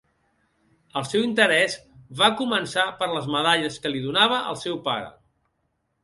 [0.99, 1.75] El seu interès
[2.21, 5.13] va començar per les medalles que li donava el seu pare.